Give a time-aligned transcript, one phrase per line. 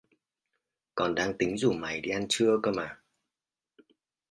[0.95, 3.01] Còn đang tính rủ mày đi ăn trưa cơ mà